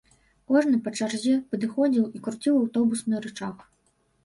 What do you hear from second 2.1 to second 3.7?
і круціў аўтобусны рычаг.